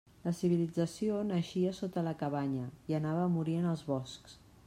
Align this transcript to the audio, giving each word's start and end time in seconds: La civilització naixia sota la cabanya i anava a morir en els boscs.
La 0.27 0.31
civilització 0.35 1.19
naixia 1.31 1.75
sota 1.81 2.03
la 2.09 2.15
cabanya 2.23 2.65
i 2.93 2.99
anava 3.01 3.23
a 3.27 3.31
morir 3.37 3.59
en 3.61 3.71
els 3.75 3.85
boscs. 3.93 4.39